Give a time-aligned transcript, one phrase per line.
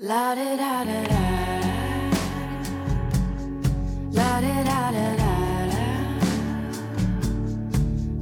[0.00, 1.18] La da da da da.
[4.12, 5.82] La da da da da da.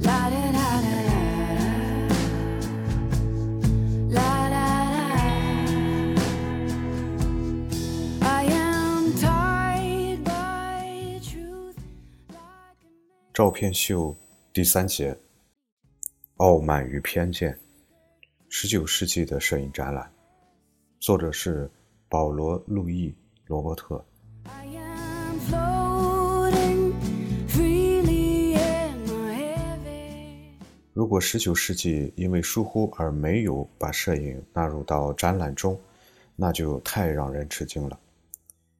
[0.01, 1.19] La da da da da da.
[4.09, 5.05] La da da.
[8.21, 11.77] I am tied by truth.
[13.31, 14.15] 照片秀
[14.51, 15.15] 第三节：
[16.37, 17.59] 傲慢与偏见。
[18.49, 20.11] 十九世纪的摄影展览，
[20.99, 21.69] 作者是
[22.09, 23.09] 保罗·路易·
[23.45, 24.03] 罗伯特。
[30.93, 35.79] 如果19世纪因为疏忽而没有把摄影纳入到展览中，
[36.35, 37.99] 那就太让人吃惊了。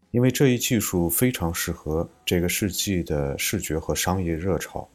[0.10, 4.90] 因为这一技术非常适合这个世纪的视觉和商业热潮，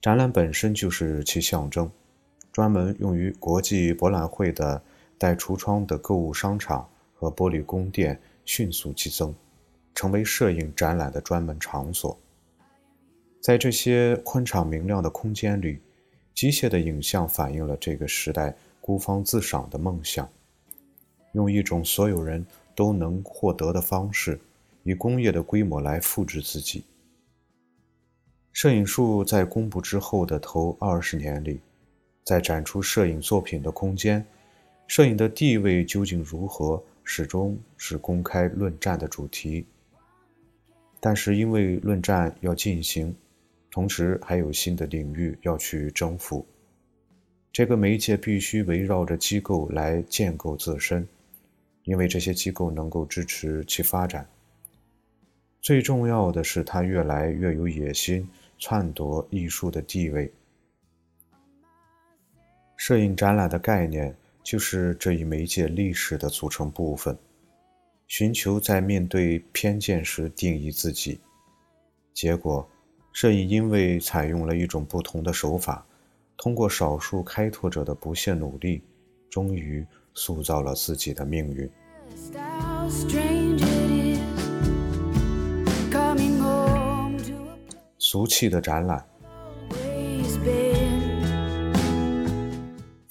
[0.00, 1.90] 展览本身就是其象征。
[2.52, 4.80] 专门用于国际博览会的
[5.18, 9.34] 带橱窗的购物商场和玻璃宫殿迅速激增，
[9.94, 12.16] 成为摄影展览的专门场所。
[13.40, 15.80] 在这些宽敞明亮的空间里，
[16.34, 20.28] 机械的影像反映了这个时代孤芳自赏的梦想，
[21.32, 24.40] 用一种所有人都能获得的方式，
[24.84, 26.84] 以工业的规模来复制自己。
[28.52, 31.60] 摄影术在公布之后的头二十年里，
[32.24, 34.26] 在展出摄影作品的空间，
[34.88, 39.66] 摄影的地位究竟如何，始终是公开论战的主题。
[40.98, 43.14] 但是因为论战要进行，
[43.70, 46.44] 同时还有新的领域要去征服，
[47.52, 51.06] 这个媒介必须围绕着机构来建构自身，
[51.84, 54.26] 因为这些机构能够支持其发展。
[55.60, 58.26] 最重要的是，它越来越有野心，
[58.58, 60.32] 篡夺艺术的地位。
[62.78, 64.16] 摄影展览的概念
[64.48, 67.14] 就是这一媒介历史的组成部分，
[68.06, 71.20] 寻求在面对偏见时定义自己。
[72.14, 72.66] 结果，
[73.12, 75.84] 摄影因为采用了一种不同的手法，
[76.38, 78.82] 通过少数开拓者的不懈努力，
[79.28, 81.70] 终于塑造了自己的命运。
[87.98, 89.06] 俗气的展览，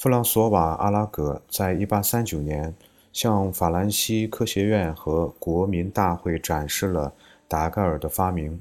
[0.07, 2.73] 弗朗索瓦·阿拉格在1839年
[3.11, 7.13] 向法兰西科学院和国民大会展示了
[7.45, 8.57] 达盖尔的发明，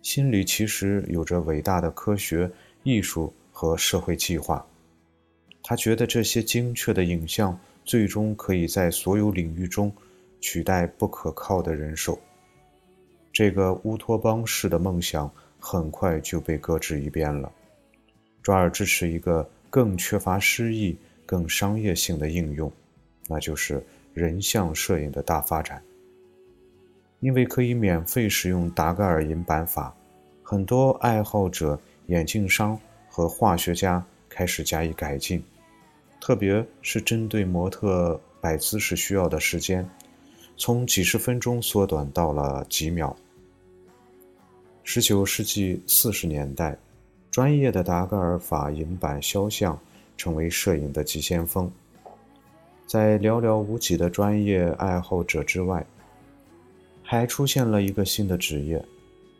[0.00, 2.50] 心里其实有着伟大的科学、
[2.84, 4.64] 艺术和社会计划。
[5.62, 9.92] 他觉得这些精确的影像最终可以在所有领域中
[10.40, 12.18] 取代不可靠的人手。
[13.30, 15.30] 这个乌托邦式的梦想
[15.60, 17.52] 很快就被搁置一边了，
[18.42, 20.94] 转而支持一个更缺乏诗意、
[21.24, 22.70] 更商业性的应用，
[23.26, 25.82] 那就是人像摄影的大发展。
[27.20, 29.96] 因为可以免费使用达盖尔银版法，
[30.42, 32.78] 很多爱好者、眼镜商
[33.08, 35.42] 和化学家开始加以改进，
[36.20, 39.88] 特别是针对模特摆姿势需要的时间，
[40.58, 43.16] 从几十分钟缩短到了几秒。
[44.84, 46.76] 十九世纪四十年代，
[47.32, 49.78] 专业的达盖尔法银版肖像
[50.18, 51.72] 成为摄影的急先锋。
[52.86, 55.82] 在寥寥无几的专业爱好者之外，
[57.02, 58.84] 还出现了一个新的职业，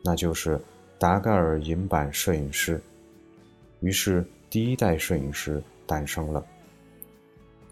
[0.02, 0.58] 那就是
[0.98, 2.80] 达盖尔银版摄影师。
[3.80, 6.42] 于是，第一代摄影师诞生了。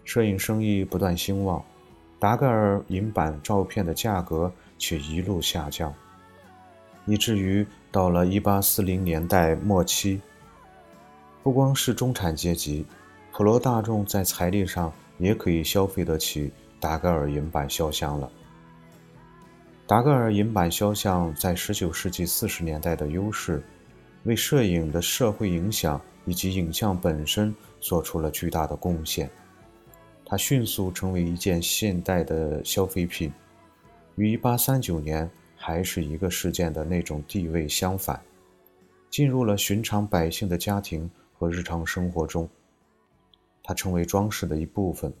[0.03, 1.65] 摄影生意不断兴旺，
[2.19, 5.91] 达盖尔银版照片的价格却一路下降。
[7.05, 10.21] 以至于到了1840年代末期，
[11.43, 12.85] 不光是中产阶级，
[13.31, 18.31] 普罗大众在财力上也可以消费得起达盖尔银版肖像了。
[19.87, 23.63] 达盖尔银版肖像在19世纪40年代的优势，
[24.23, 29.29] 为摄影的社会影响以及影像本身做出了巨大的贡献。
[30.25, 33.33] 它迅速成为一件现代的消费品，
[34.15, 35.29] 于1839年。
[35.63, 38.19] 还是一个事件的那种地位相反，
[39.11, 42.49] 进入了寻常百姓的家庭和日常生活中，
[43.61, 45.13] 它成为装饰的一部分。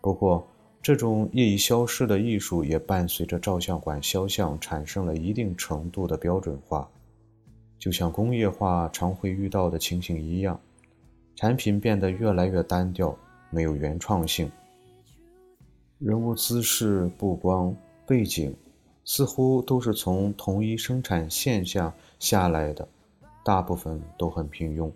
[0.00, 0.44] 不过，
[0.82, 6.90] 这种业已消失的艺术也伴随着照相馆肖像产生了一定程度的标准化，
[7.78, 10.60] 就像工业化常会遇到的情形一样，
[11.36, 13.16] 产品变得越来越单调，
[13.50, 14.50] 没有原创性，
[16.00, 17.72] 人物姿势、布光、
[18.04, 18.52] 背景。
[19.04, 22.88] 似乎都是从同一生产线下下来的，
[23.44, 24.90] 大部分都很平庸。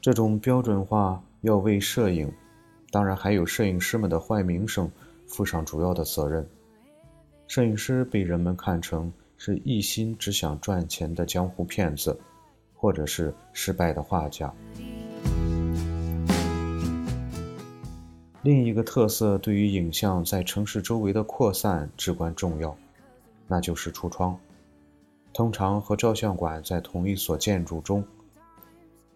[0.00, 2.32] 这种标准化要为摄影，
[2.90, 4.90] 当然还有摄影师们的坏名声
[5.26, 6.48] 负上主要的责任。
[7.48, 12.18] 摄影师被人们看成是一心只想赚钱的江湖骗子，
[12.74, 14.52] 或者是失败的画家。
[18.46, 22.76] 另一个特色对于影像在城市周围的扩散至关重要，
[23.48, 24.38] 那就是橱窗。
[25.32, 28.04] 通常和照相馆在同一所建筑中，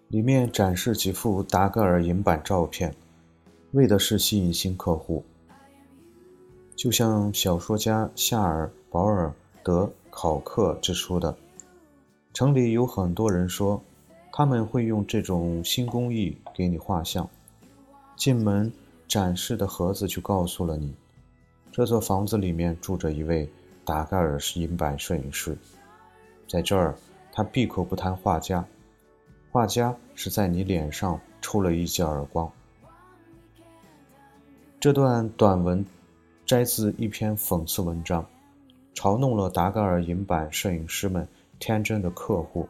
[0.09, 2.93] 里面展示几幅达盖尔银版照片，
[3.71, 5.25] 为的是吸引新客户。
[6.75, 11.37] 就像小说家夏尔·保尔德考克指出的，
[12.35, 13.81] 城里有很多人说，
[14.33, 17.31] 他们会用这种新工艺给你画像，
[18.17, 18.73] 进门。
[19.11, 20.95] 展示的盒子就告诉了你，
[21.73, 23.51] 这座房子里面住着一位
[23.85, 25.59] 达盖尔银版摄影师。
[26.47, 26.95] 在这儿，
[27.33, 28.65] 他闭口不谈画家，
[29.51, 32.49] 画家是在你脸上抽了一记耳光。
[34.79, 35.85] 这段短文
[36.47, 38.25] 摘自一篇讽刺文章，
[38.95, 41.27] 嘲弄了达盖尔银版摄影师们
[41.59, 42.69] 天真的客户，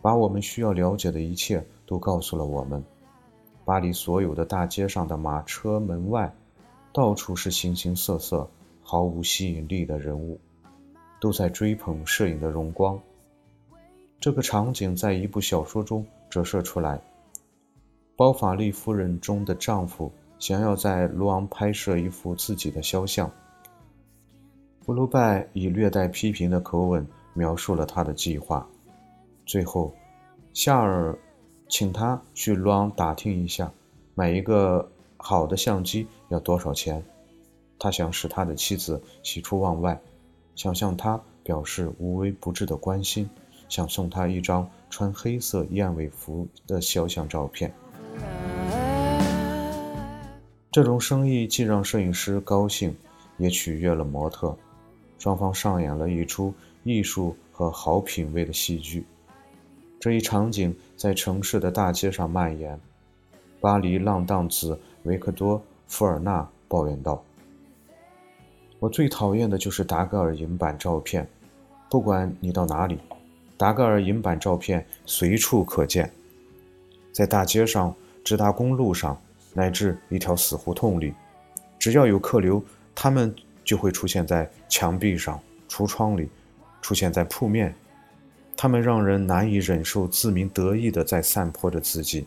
[0.00, 2.82] 把我们需要了解的一切都告诉了我们。
[3.64, 6.34] 巴黎所有的大街上的马车门外，
[6.92, 8.48] 到处是形形色色、
[8.82, 10.40] 毫无吸引力的人物，
[11.20, 12.98] 都在追捧摄影的荣光。
[14.18, 17.00] 这个场景在一部小说中折射出来：
[18.16, 23.30] 包法利夫人中的丈夫想要在卢昂拍摄一幅自己的肖像。
[24.84, 28.68] 布鲁拜以略带批评的口吻描述了他的计划。
[29.46, 29.94] 最后，
[30.52, 31.16] 夏尔。
[31.68, 33.72] 请他去卢打听一下，
[34.14, 37.02] 买一个好的相机要多少钱。
[37.78, 40.00] 他想使他的妻子喜出望外，
[40.54, 43.28] 想向他表示无微不至的关心，
[43.68, 47.72] 想送他一张穿黑色燕尾服的肖像照片。
[50.70, 52.96] 这种生意既让摄影师高兴，
[53.36, 54.56] 也取悦了模特，
[55.18, 56.54] 双方上演了一出
[56.84, 59.04] 艺术和好品味的戏剧。
[60.02, 62.76] 这一场景在城市的大街上蔓延。
[63.60, 65.56] 巴黎浪荡子维克多·
[65.86, 67.22] 福尔纳抱怨道
[68.80, 71.24] ：“我最讨厌的就是达格尔银版照片。
[71.88, 72.98] 不管你到哪里，
[73.56, 76.12] 达格尔银版照片随处可见，
[77.12, 77.94] 在大街上、
[78.24, 79.16] 直达公路上，
[79.54, 81.14] 乃至一条死胡同里，
[81.78, 82.60] 只要有客流，
[82.92, 83.32] 他们
[83.62, 86.28] 就会出现在墙壁上、橱窗里，
[86.80, 87.72] 出现在铺面。”
[88.62, 92.24] 他们让人难以忍受，自鸣得意地在散播着自己。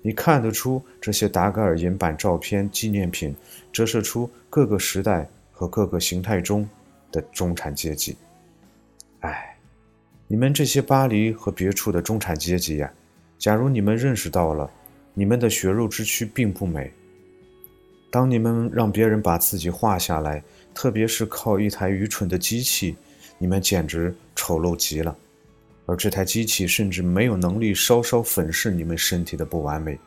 [0.00, 3.36] 你看得出这些达盖尔银版照片纪念品
[3.70, 6.66] 折射出各个时代和各个形态中
[7.10, 8.16] 的中产阶级。
[9.20, 9.54] 哎，
[10.26, 12.90] 你们这些巴黎和别处的中产阶级呀，
[13.38, 14.70] 假如你们认识到了，
[15.12, 16.90] 你们的血肉之躯并不美。
[18.10, 22.96] 当你们让别人把自己画下来，特别是靠一台愚蠢的机器，
[23.36, 25.14] 你们简直丑陋极了。
[25.86, 29.98] 而这台机器甚至没有能力稍稍粉饰你们身体的不完美，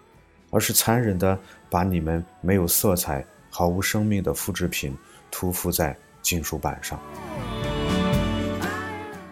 [0.50, 1.38] 而是残忍地
[1.70, 4.96] 把你们没有色彩、毫无生命的复制品
[5.30, 7.00] 涂附在金属板上。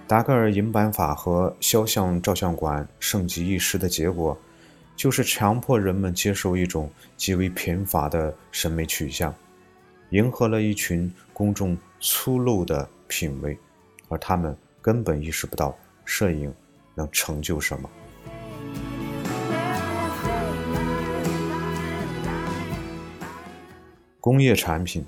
[0.06, 4.38] 达盖尔银版法和肖像照相馆盛极一时的结果，
[4.96, 9.34] 就是强迫人们接受一种极为贫乏的审美取向，
[10.10, 13.58] 迎合了一群公众粗陋的品味，
[14.10, 15.76] 而他们根本意识不到。
[16.06, 16.54] 摄影
[16.96, 17.90] 能成就什么？
[24.20, 25.06] 工业产品。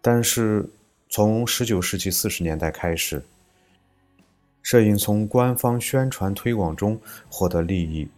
[0.00, 0.68] 但是，
[1.08, 3.22] 从十九世纪四十年代开始，
[4.62, 8.08] 摄影从官方宣传推广中获得利益。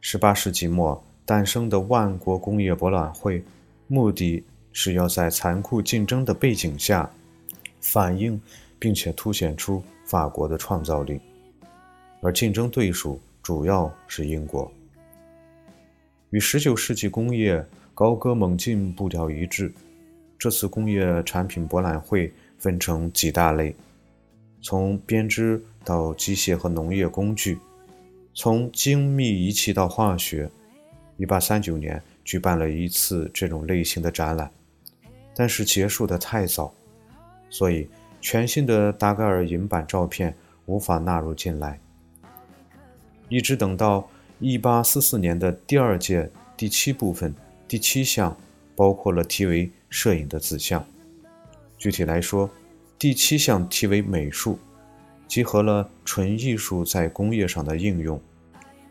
[0.00, 3.42] 十八世纪末诞生的万国工业博览会，
[3.86, 7.10] 目的是要在残酷竞争的背景下
[7.80, 8.40] 反映。
[8.80, 11.20] 并且凸显出法国的创造力，
[12.22, 14.72] 而竞争对手主要是英国。
[16.30, 19.70] 与19世纪工业高歌猛进步调一致，
[20.38, 23.76] 这次工业产品博览会分成几大类：
[24.62, 27.58] 从编织到机械和农业工具，
[28.32, 30.50] 从精密仪器到化学。
[31.18, 34.50] 1839年举办了一次这种类型的展览，
[35.34, 36.72] 但是结束的太早，
[37.50, 37.86] 所以。
[38.20, 40.36] 全新的达盖尔银版照片
[40.66, 41.80] 无法纳入进来，
[43.28, 44.08] 一直等到
[44.40, 47.34] 1844年的第二届第七部分
[47.66, 48.36] 第七项，
[48.76, 50.84] 包括了题为“摄影”的子项。
[51.78, 52.50] 具体来说，
[52.98, 54.58] 第七项题为“美术”，
[55.26, 58.20] 集合了纯艺术在工业上的应用，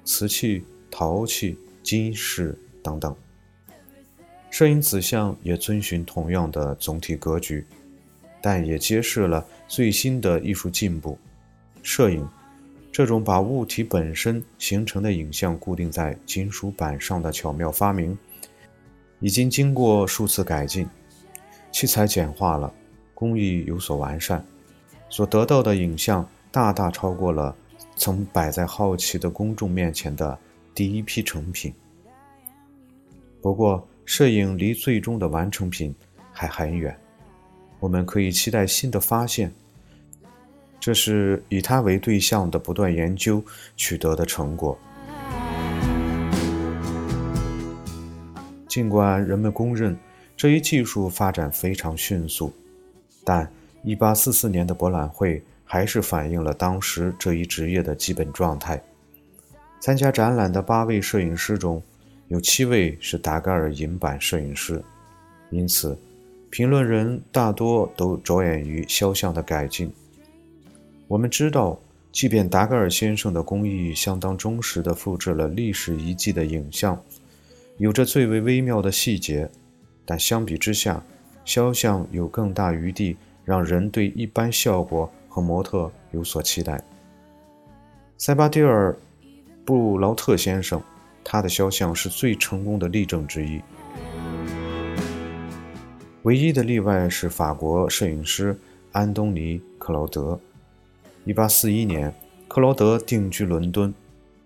[0.03, 3.15] 瓷器、陶器、金饰等等。
[4.49, 7.63] 摄影子项也遵循同样的总体格局，
[8.41, 11.17] 但也揭示了最新的艺术进步。
[11.81, 12.27] 摄影
[12.91, 18.17] 这种把物体本身形成的影像固定在金属板上的巧妙发明，
[19.19, 20.87] 已经经过数次改进，
[21.71, 22.73] 器材简化了，
[23.13, 24.43] 工艺有所完善，
[25.09, 27.55] 所得到的影像大大超过了
[27.95, 30.37] 曾摆在好奇的公众面前的
[30.73, 31.73] 第一批成品。
[33.41, 35.95] 不过，摄影离最终的完成品
[36.33, 36.99] 还很远，
[37.79, 39.51] 我们可以期待新的发现。
[40.79, 43.43] 这是以它为对象的不断研究
[43.75, 44.77] 取得的成果。
[48.67, 49.97] 尽管人们公认
[50.37, 52.53] 这一技术发展非常迅速，
[53.25, 53.51] 但
[53.83, 58.81] 1844年的博览会还是反映了当时这一职业的基本状态。
[59.81, 61.81] 参加展览的八位摄影师中，
[62.27, 64.81] 有七位是达盖尔银版摄影师，
[65.49, 65.97] 因此，
[66.49, 69.91] 评论人大多都着眼于肖像的改进。
[71.07, 71.79] 我们知道，
[72.11, 77.01] 即便达盖尔先生的工艺相当忠实地复制了历史遗迹的影像，
[77.77, 79.49] 有着最为微妙的细节，
[80.05, 81.03] 但相比之下，
[81.45, 83.15] 肖像有更大余地
[83.45, 86.83] 让人对一般效果和模特有所期待。
[88.17, 88.91] 塞巴蒂尔·
[89.65, 90.81] 布劳特先生。
[91.21, 93.61] 他的肖像是最成功的例证之一。
[96.29, 98.55] 唯一的例外是法国摄影师
[98.91, 100.39] 安东尼·克劳德。
[101.25, 102.13] 1841年，
[102.47, 103.91] 克劳德定居伦敦，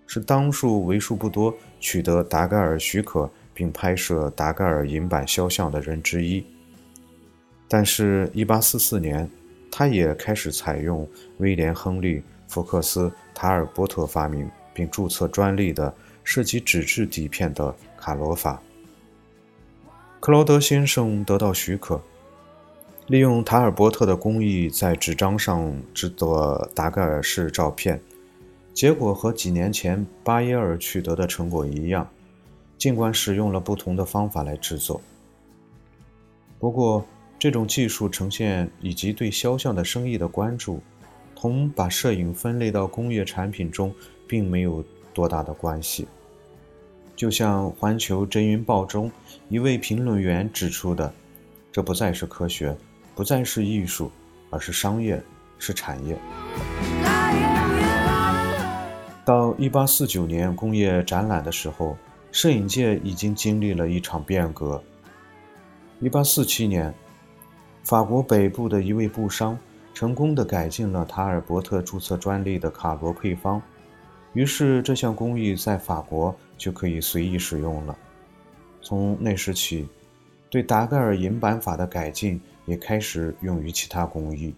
[0.08, 6.42] 是当数为数不多取得达盖尔许可并拍摄达盖尔银版肖像的人之一。
[7.68, 9.30] 但是，1844年，
[9.70, 11.06] 他也开始采用
[11.40, 15.94] 威廉·亨利·福克斯·塔尔波特发明并注册专利的。
[16.25, 18.63] 涉及纸质底片的卡罗法，
[20.24, 22.01] 克劳德先生得到许可，
[23.08, 28.00] 利用塔尔伯特的工艺在纸张上制作达盖尔式照片，
[28.74, 32.10] 结果和几年前巴耶尔取得的成果一样，
[32.77, 35.01] 尽管使用了不同的方法来制作。
[36.58, 37.06] 不过，
[37.38, 40.80] 这种技术呈现以及对肖像的生意的关注，
[41.36, 43.94] 同把摄影分类到工业产品中
[44.25, 44.82] 并没有。
[45.13, 46.08] 多大的关系？
[47.15, 49.12] 就像《环球真云报》中
[49.50, 51.13] 一位评论员指出的，
[51.72, 52.75] 这不再是科学，
[53.15, 54.12] 不再是艺术，
[54.50, 55.22] 而是商业，
[55.60, 56.17] 是产业。
[59.25, 61.96] 到1849年工业展览的时候，
[62.32, 64.84] 摄影界已经经历了一场变革。
[66.01, 66.93] 1847年，
[67.84, 69.58] 法国北部的一位布商
[69.93, 73.62] 成功的改进了塔尔伯特注册专利的卡罗配方。
[74.34, 77.98] 于是，这项工艺在法国就可以随意使用了。
[78.82, 79.88] 从那时起，
[80.50, 84.54] 对达盖尔银版法的改进也开始用于其他工艺。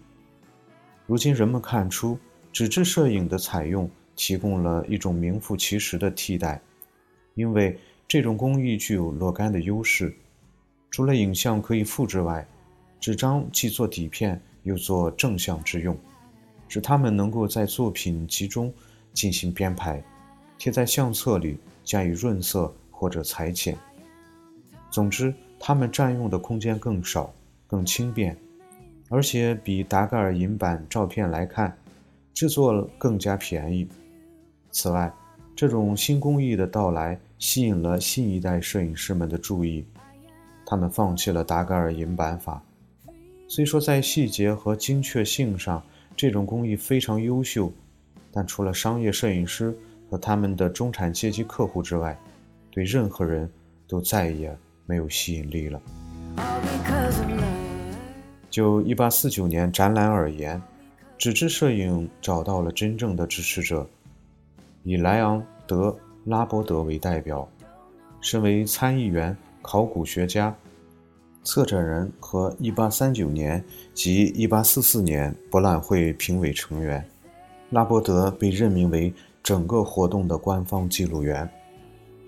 [1.06, 2.18] 如今，人们看出
[2.52, 6.60] 纸质摄影的采用提供了一种名副其实的替代，
[7.34, 10.14] 因为这种工艺具有若干的优势。
[10.90, 12.46] 除了影像可以复制外，
[13.00, 15.96] 纸张既做底片又做正像之用，
[16.68, 18.72] 使它们能够在作品集中。
[19.14, 20.04] 进行编排，
[20.58, 23.76] 贴在相册里加以润色或者裁剪。
[24.90, 27.32] 总之，它们占用的空间更少、
[27.66, 28.36] 更轻便，
[29.08, 31.76] 而且比达盖尔银版照片来看，
[32.32, 33.88] 制作更加便宜。
[34.70, 35.12] 此外，
[35.54, 39.84] 这种新工艺的到来吸引了新一代摄影师们的注意，
[40.64, 42.62] 他们放弃了达盖尔银版法。
[43.48, 45.82] 虽说在细节和精确性上，
[46.16, 47.72] 这种工艺非常优秀。
[48.32, 49.74] 但除了商业摄影师
[50.08, 52.18] 和他们的中产阶级客户之外，
[52.70, 53.50] 对任何人
[53.88, 55.80] 都再也没有吸引力了。
[58.50, 60.60] 就1849年展览而言，
[61.18, 63.86] 纸质摄影找到了真正的支持者，
[64.82, 65.88] 以莱昂德·
[66.24, 67.48] 拉伯德为代表，
[68.20, 70.54] 身为参议员、考古学家、
[71.44, 77.04] 策展人和1839年及1844年博览会评委成员。
[77.70, 79.12] 拉伯德被任命为
[79.46, 81.48] 整个活动的官方记录员，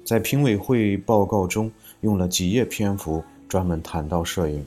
[0.05, 1.69] 在评委会报告中
[2.03, 4.65] 用了几页篇幅专门谈到摄影，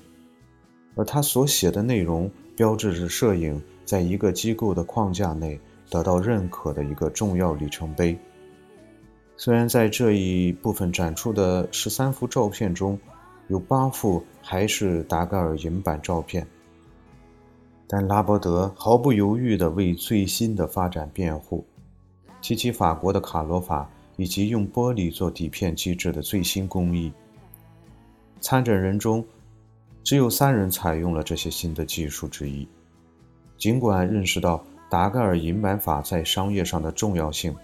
[0.96, 5.58] 而他所写的内容标志着摄影在一个机构的框架内
[5.89, 8.20] 得到认可的一个重要里程碑。
[9.38, 13.00] 虽然在这一部分展出的十三幅照片中，
[13.48, 16.46] 有八幅还是达盖尔银版照片。
[17.88, 21.65] 但拉伯德毫不犹豫地为最新的发展辩护，
[22.41, 27.12] 提起法国的卡罗法以及用玻璃做底片机制的最新工艺。
[28.39, 29.24] 参展人中，
[30.03, 32.67] 只有三人采用了这些新的技术之一。
[33.57, 37.55] 尽管认识到达盖尔银版法在商业上的重要性，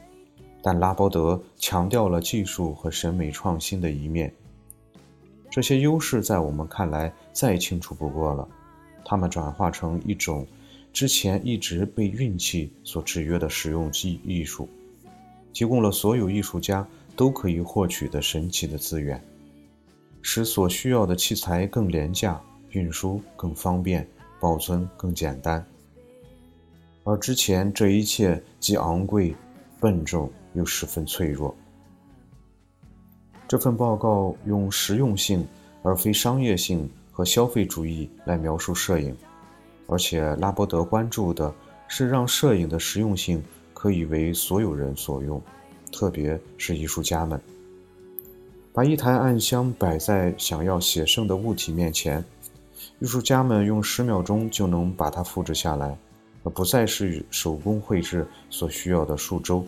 [0.62, 4.31] 但拉伯德强调了技术和审美创新的一面。
[5.50, 8.48] 这些优势在我们看来再清楚不过了，
[9.03, 10.46] 它们转化成一种
[10.97, 14.67] 之前一直被运气所制约的实用技艺术，
[15.53, 16.83] 提供了所有艺术家
[17.15, 19.23] 都可以获取的神奇的资源，
[20.23, 25.63] 使所需要的器材更廉价，运输更方便，保存更简单。
[27.03, 29.35] 而之前这一切既昂贵、
[29.79, 31.55] 笨重又十分脆弱。
[33.47, 35.47] 这份报告用实用性
[35.83, 39.15] 而非商业性和消费主义来描述摄影，
[39.88, 41.53] 而且拉伯德关注的
[41.88, 43.41] 是让摄影的实用性
[43.74, 45.41] 可以为所有人所用，
[45.91, 47.41] 特别是艺术家们。
[48.72, 52.24] 把一台暗箱摆在想要写生的物体面前，
[53.00, 55.98] 艺术家们用十秒钟就能把它复制下来。
[56.44, 59.65] 而不再是手工绘制所需要的数周。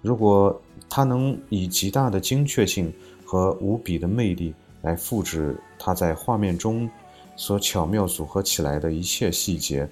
[0.00, 2.92] 如果它能以极大的精确性
[3.24, 6.88] 和无比的魅力来复制它在画面中
[7.38, 9.88] 所巧妙组合起来的一切细节，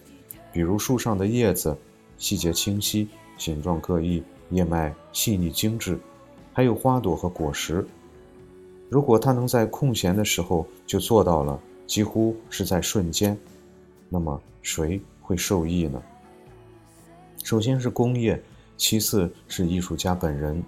[0.52, 1.78] 比如树上的叶子
[2.18, 5.96] 细节清晰、形状各异、叶脉细腻精致，
[6.52, 7.86] 还有花朵和果实。
[8.88, 13.38] 如果他能在空闲的时候就做到了，几乎是在瞬间，
[14.08, 15.00] 那么谁？
[15.22, 16.02] 会受益呢？
[17.44, 18.42] 首先是工业，
[18.76, 20.60] 其次是艺术家本人，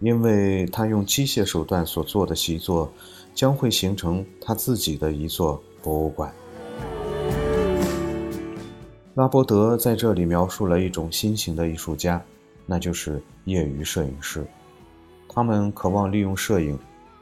[0.00, 2.92] 因为他用机械手段所做的习作，
[3.34, 6.32] 将会形成他自己的一座博物馆。
[9.14, 12.22] 拉伯德在这里描述了一种新型的艺术家，
[12.64, 14.46] 那就是业余摄影师。
[15.28, 16.78] 他们渴望利用摄影，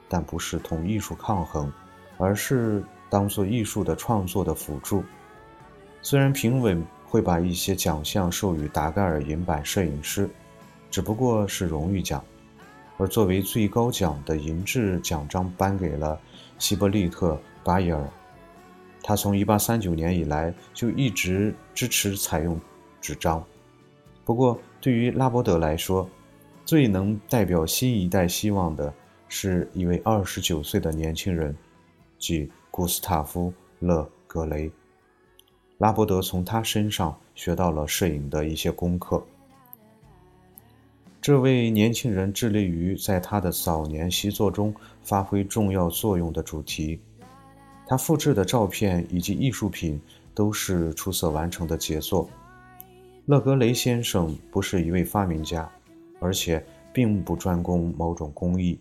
[0.08, 1.72] 但不是同艺术抗衡，
[2.16, 5.02] 而是当做艺术的创作的辅助。
[6.02, 10.28] 虽然评委会把一些奖项授予达盖尔银版摄影师，
[10.90, 12.22] 只不过是荣誉奖，
[12.98, 16.20] 而作为最高奖的银质奖章颁给了
[16.58, 17.32] 希伯利特·
[17.64, 18.06] 巴伊尔。
[19.02, 22.60] 他从1839年以来就一直支持采用
[23.00, 23.42] 纸张。
[24.24, 26.06] 不过，对于拉伯德来说，
[26.66, 28.92] 最能代表新一代希望的
[29.28, 31.56] 是一位29岁的年轻人，
[32.18, 33.50] 即古斯塔夫·
[33.86, 34.70] 勒格雷。
[35.78, 39.24] 拉伯德从他身上学到了摄影的一些功课。
[41.28, 46.98] 这位年轻人致力于在他的早年习作中发挥重要作用的主题。
[47.86, 50.00] 他复制的照片以及艺术品
[50.34, 52.26] 都是出色完成的杰作。
[53.26, 55.70] 勒格雷先生不是一位发明家，
[56.18, 56.64] 而且
[56.94, 58.80] 并不专攻某种工艺，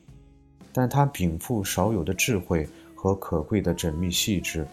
[0.71, 4.65] 但他禀赋少有的智慧和可贵的缜密细致。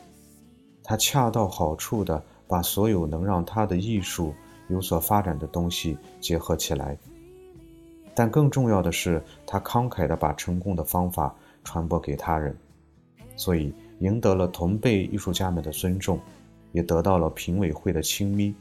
[0.84, 4.32] 他恰到好处地把所有能让他的艺术
[4.68, 6.96] 有所发展的东西结合起来，
[8.14, 12.56] 但更重要的是，他慷慨地把成功的方法传播给他人，
[13.36, 16.20] 所以赢得了同辈艺术家们的尊重，
[16.72, 18.54] 也得到了评委会的青睐，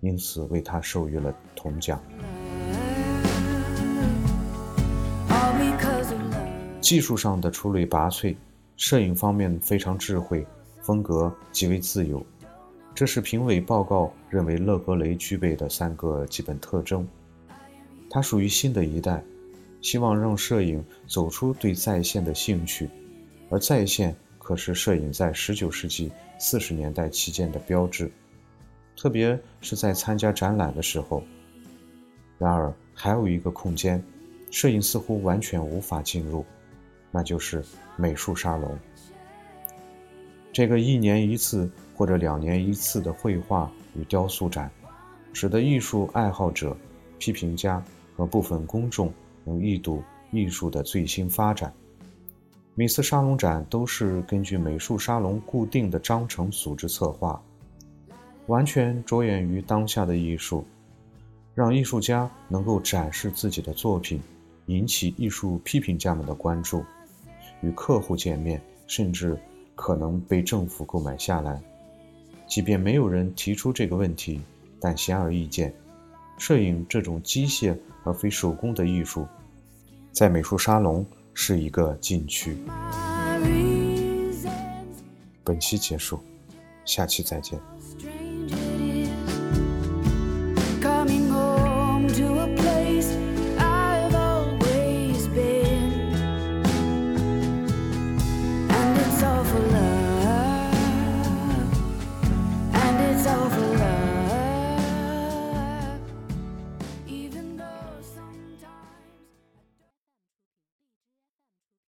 [0.00, 2.00] 因此为他授予了铜奖。
[6.80, 8.36] 技术上的出类拔萃，
[8.76, 10.46] 摄影方面非常智慧。
[10.82, 12.22] 风格极为自由，
[12.94, 17.08] 这是评委报告认为勒格雷具备的三个基本特征。
[18.14, 19.20] 他属于新的一代，
[19.80, 22.88] 希望让摄影走出对在线的兴趣，
[23.50, 28.08] 而在线可是摄影在19世纪40年代期间的标志，
[28.96, 31.24] 特别是在参加展览的时候。
[32.38, 34.00] 然而，还有一个空间，
[34.48, 36.46] 摄影似乎完全无法进入，
[37.10, 37.64] 那就是
[37.96, 38.78] 美术沙龙。
[40.52, 44.70] 这个一年一次或者两年一次的绘画与雕塑展，
[45.32, 46.76] 使得艺术爱好者、
[47.18, 47.82] 批评家
[48.16, 49.12] 和部分公众
[49.44, 51.72] 能一睹艺术的最新发展。
[52.74, 57.40] 每次沙龙展都是根据美术沙龙固定的章程组织策划，
[58.46, 60.64] 完全着眼于当下的艺术，
[61.54, 64.20] 让艺术家能够展示自己的作品，
[64.66, 66.84] 引起艺术批评家们的关注，
[67.60, 69.38] 与客户见面，甚至。
[69.76, 71.60] 可能被政府购买下来。
[72.46, 74.40] 即便没有人提出这个问题，
[74.78, 75.74] 但显而易见，
[76.38, 79.26] 摄影这种机械而非手工的艺术，
[80.12, 82.56] 在美术沙龙是一个禁区。
[85.42, 86.18] 本期结束，
[86.84, 87.60] 下期再见。